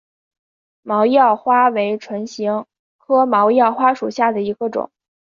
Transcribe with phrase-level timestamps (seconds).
[0.81, 2.65] 毛药花为唇形
[2.97, 4.89] 科毛药花属下的一个种。